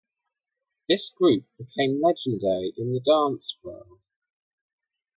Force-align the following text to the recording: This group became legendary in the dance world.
This 0.89 1.09
group 1.09 1.45
became 1.59 2.01
legendary 2.01 2.73
in 2.75 2.91
the 2.91 2.99
dance 3.01 3.59
world. 3.61 4.07